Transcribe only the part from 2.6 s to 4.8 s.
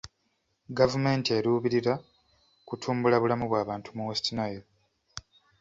kutumbula bulamu bw'abantu mu West Nile.